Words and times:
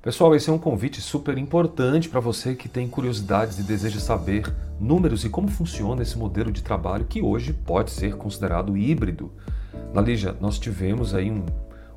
Pessoal, 0.00 0.32
esse 0.32 0.48
é 0.48 0.52
um 0.52 0.58
convite 0.58 1.00
super 1.00 1.36
importante 1.36 2.08
para 2.08 2.20
você 2.20 2.54
que 2.54 2.68
tem 2.68 2.86
curiosidades 2.86 3.58
e 3.58 3.64
deseja 3.64 3.98
saber 3.98 4.54
números 4.78 5.24
e 5.24 5.28
como 5.28 5.48
funciona 5.48 6.02
esse 6.02 6.16
modelo 6.16 6.52
de 6.52 6.62
trabalho 6.62 7.04
que 7.04 7.20
hoje 7.20 7.52
pode 7.52 7.90
ser 7.90 8.14
considerado 8.14 8.76
híbrido. 8.76 9.32
Lígia, 9.92 10.36
nós 10.40 10.56
tivemos 10.56 11.14
aí 11.14 11.32
um, 11.32 11.44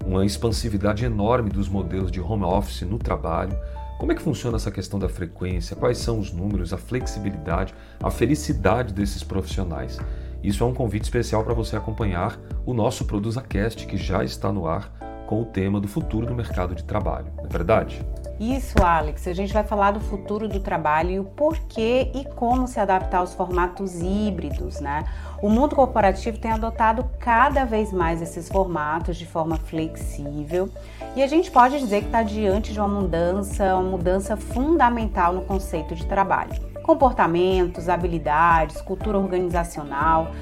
uma 0.03 0.25
expansividade 0.25 1.05
enorme 1.05 1.51
dos 1.51 1.69
modelos 1.69 2.11
de 2.11 2.19
home 2.19 2.43
office 2.43 2.81
no 2.81 2.97
trabalho. 2.97 3.55
Como 3.99 4.11
é 4.11 4.15
que 4.15 4.21
funciona 4.21 4.57
essa 4.57 4.71
questão 4.71 4.97
da 4.97 5.07
frequência? 5.07 5.75
Quais 5.75 5.99
são 5.99 6.17
os 6.17 6.31
números, 6.33 6.73
a 6.73 6.79
flexibilidade, 6.79 7.75
a 8.01 8.09
felicidade 8.09 8.95
desses 8.95 9.23
profissionais? 9.23 9.99
Isso 10.43 10.63
é 10.63 10.65
um 10.67 10.73
convite 10.73 11.03
especial 11.03 11.43
para 11.43 11.53
você 11.53 11.75
acompanhar 11.75 12.39
o 12.65 12.73
nosso 12.73 13.05
ProduzaCast, 13.05 13.85
que 13.85 13.95
já 13.95 14.23
está 14.23 14.51
no 14.51 14.65
ar 14.65 14.91
com 15.31 15.43
o 15.43 15.45
tema 15.45 15.79
do 15.79 15.87
futuro 15.87 16.25
do 16.25 16.35
mercado 16.35 16.75
de 16.75 16.83
trabalho, 16.83 17.27
não 17.37 17.45
é 17.45 17.47
verdade? 17.47 18.05
Isso, 18.37 18.83
Alex. 18.83 19.25
A 19.29 19.33
gente 19.33 19.53
vai 19.53 19.63
falar 19.63 19.91
do 19.91 20.01
futuro 20.01 20.45
do 20.45 20.59
trabalho 20.59 21.09
e 21.09 21.19
o 21.21 21.23
porquê 21.23 22.11
e 22.13 22.25
como 22.35 22.67
se 22.67 22.81
adaptar 22.81 23.19
aos 23.19 23.33
formatos 23.33 24.01
híbridos, 24.01 24.81
né? 24.81 25.05
O 25.41 25.47
mundo 25.47 25.73
corporativo 25.73 26.37
tem 26.37 26.51
adotado 26.51 27.09
cada 27.17 27.63
vez 27.63 27.93
mais 27.93 28.21
esses 28.21 28.49
formatos 28.49 29.15
de 29.15 29.25
forma 29.25 29.55
flexível 29.55 30.67
e 31.15 31.23
a 31.23 31.27
gente 31.27 31.49
pode 31.49 31.79
dizer 31.79 32.01
que 32.01 32.07
está 32.07 32.23
diante 32.23 32.73
de 32.73 32.79
uma 32.79 32.89
mudança, 32.89 33.73
uma 33.75 33.89
mudança 33.89 34.35
fundamental 34.35 35.31
no 35.31 35.43
conceito 35.43 35.95
de 35.95 36.05
trabalho. 36.07 36.51
Comportamentos, 36.83 37.87
habilidades, 37.87 38.81
cultura 38.81 39.17
organizacional 39.17 40.33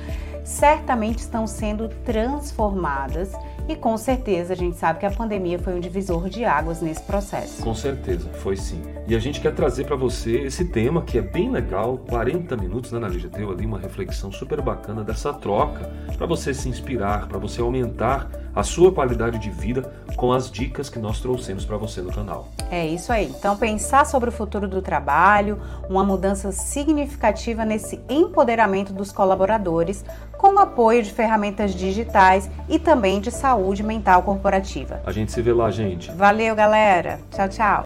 certamente 0.43 1.19
estão 1.19 1.45
sendo 1.45 1.89
transformadas 2.03 3.31
e 3.67 3.75
com 3.75 3.95
certeza 3.97 4.53
a 4.53 4.55
gente 4.55 4.77
sabe 4.77 4.99
que 4.99 5.05
a 5.05 5.11
pandemia 5.11 5.59
foi 5.59 5.75
um 5.75 5.79
divisor 5.79 6.27
de 6.27 6.43
águas 6.43 6.81
nesse 6.81 7.03
processo. 7.03 7.61
Com 7.61 7.75
certeza, 7.75 8.27
foi 8.33 8.55
sim. 8.55 8.81
E 9.07 9.15
a 9.15 9.19
gente 9.19 9.39
quer 9.39 9.53
trazer 9.53 9.85
para 9.85 9.95
você 9.95 10.39
esse 10.39 10.65
tema 10.65 11.03
que 11.03 11.19
é 11.19 11.21
bem 11.21 11.51
legal, 11.51 11.97
40 12.09 12.57
minutos, 12.57 12.91
né, 12.91 12.97
Analisa? 12.97 13.29
Deu 13.29 13.51
ali 13.51 13.67
uma 13.67 13.77
reflexão 13.77 14.31
super 14.31 14.59
bacana 14.59 15.03
dessa 15.03 15.31
troca 15.31 15.91
para 16.17 16.25
você 16.25 16.51
se 16.51 16.67
inspirar, 16.67 17.27
para 17.27 17.37
você 17.37 17.61
aumentar 17.61 18.29
a 18.55 18.63
sua 18.63 18.91
qualidade 18.91 19.39
de 19.39 19.49
vida 19.49 19.91
com 20.15 20.31
as 20.31 20.51
dicas 20.51 20.89
que 20.89 20.99
nós 20.99 21.19
trouxemos 21.19 21.65
para 21.65 21.77
você 21.77 22.01
no 22.01 22.11
canal. 22.11 22.49
É 22.69 22.85
isso 22.85 23.11
aí. 23.11 23.33
Então, 23.37 23.57
pensar 23.57 24.05
sobre 24.05 24.29
o 24.29 24.31
futuro 24.31 24.67
do 24.67 24.81
trabalho, 24.81 25.59
uma 25.89 26.03
mudança 26.03 26.51
significativa 26.51 27.63
nesse 27.65 27.99
empoderamento 28.09 28.93
dos 28.93 29.11
colaboradores, 29.11 30.03
com 30.37 30.55
o 30.55 30.59
apoio 30.59 31.03
de 31.03 31.11
ferramentas 31.11 31.73
digitais 31.73 32.49
e 32.67 32.79
também 32.79 33.19
de 33.19 33.31
saúde 33.31 33.83
mental 33.83 34.23
corporativa. 34.23 35.01
A 35.05 35.11
gente 35.11 35.31
se 35.31 35.41
vê 35.41 35.53
lá, 35.53 35.69
gente. 35.69 36.11
Valeu, 36.11 36.55
galera. 36.55 37.19
Tchau, 37.31 37.49
tchau. 37.49 37.77